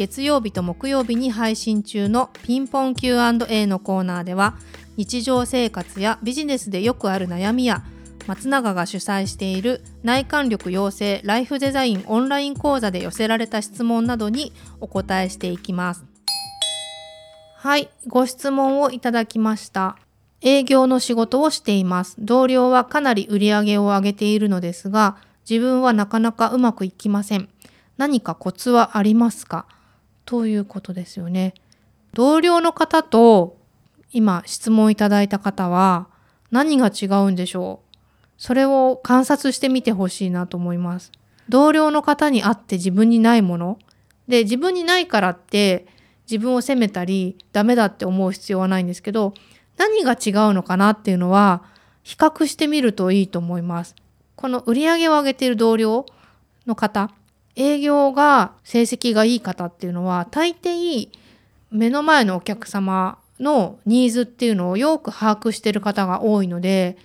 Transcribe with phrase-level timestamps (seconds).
[0.00, 4.54] 月曜日と木曜日に配信中のピンポン Q&A のコーナーでは
[4.96, 7.84] 日常生活やビジネスでよくある悩みや
[8.26, 16.02] 松永が主催している内観力養成ライフデザインオンライン講座で寄せられた質問などにお答えしていきます。
[17.56, 19.98] はい、ご質問をいただきました。
[20.40, 22.16] 営業の仕事をしています。
[22.18, 27.50] 同僚はかなり売り上げを上げているのですが、自分はなかなかうまくいきません。
[27.98, 29.66] 何かコツはありますか？
[30.30, 31.54] ということですよね。
[32.14, 33.56] 同僚の方と
[34.12, 36.06] 今質問いただいた方は
[36.52, 37.96] 何が違うんでしょう？
[38.38, 41.10] それを観察してみてほしいなと思います。
[41.48, 43.80] 同僚の方に会って自分にないもの
[44.28, 45.88] で自分にないからって
[46.30, 49.34] 自分を責めたりダメだって思う必要はないんですけど
[49.78, 51.64] 何が違うのかなっていうのは
[52.04, 53.96] 比較してみるといいと思います。
[54.36, 56.06] この売り上げを上げている同僚
[56.66, 57.10] の方
[57.60, 61.10] 営業が成績がいい方っていうのは大抵
[61.70, 66.96] 目の前のお客様のニーズっていうのをよく把握してる方が多いので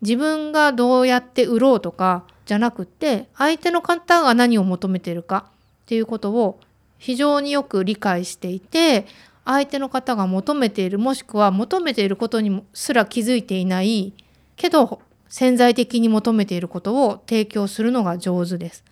[0.00, 5.50] 自分がどうやって売ろうとかじゃなくって相手の方が何を求めてるかっ
[5.86, 6.58] ていうことを
[6.96, 9.06] 非常によく理解していて
[9.44, 14.14] 相手の方が求めているもしくは求めていることにすら気づいていない
[14.56, 18.84] けど潜在的に求めていることを提供するのが上手です。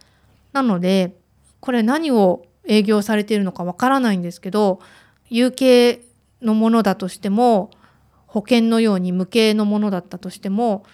[0.56, 1.14] なので
[1.60, 4.80] これ何を営業されているのかわからないんですけど
[5.28, 6.00] 有形
[6.40, 7.70] のものだとしても
[8.26, 10.84] 保険のように無形のものだったとしても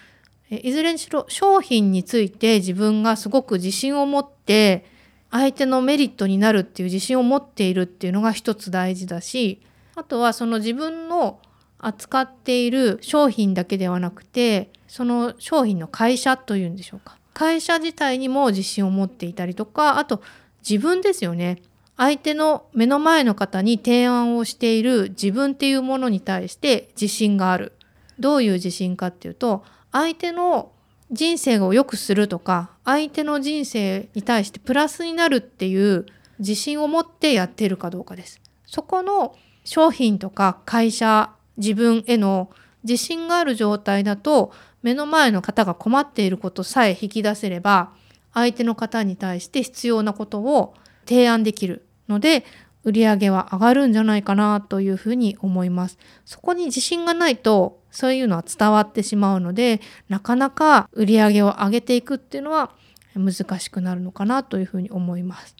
[0.49, 4.85] いずれにしろ商品について自分がすごく自信を持って
[5.31, 9.61] 相手のメリットになるっていう自信を持っているっていうのが一つ大事だし
[9.95, 11.39] あとはその自分の
[11.79, 17.17] 扱っている商品だけではなくてその商品の会社というんでしょうか。
[17.33, 20.21] 会社自体にも自信を持っていたりとかあと
[20.67, 21.61] 自分ですよね
[21.97, 27.73] 相手の目の前の方に提案をしている自分っていうものに対して自信がある
[28.19, 30.71] どういう自信かっていうと相手の
[31.11, 36.05] 人生を良くするとか相手の人生に対してプラスになるっていう
[36.39, 38.41] 自信を持ってやっているかどうかです。
[38.65, 42.49] そこの商品とか会社自分への
[42.83, 44.51] 自信がある状態だと
[44.83, 47.91] 目の前の方が困っていることさえ引き出せれば
[48.33, 52.45] 相手の方に対して必要なことを提案できるので
[52.83, 55.97] 売り上げは上がるんじゃないかなというふうに思います。
[56.25, 59.79] そこに自信がないとそういうのは伝わってしまうので
[60.09, 62.71] なかなか売り上げを上げていくっていうのは
[63.15, 65.55] 難しくなるのかなというふうに思います。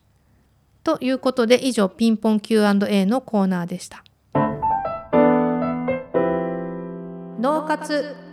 [0.83, 4.03] ということで以上ピンポン Q&A のコーナーでした。
[7.39, 8.22] 脳活